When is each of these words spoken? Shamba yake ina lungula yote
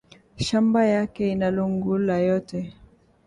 Shamba 0.35 0.85
yake 0.85 1.31
ina 1.31 1.51
lungula 1.51 2.17
yote 2.19 2.73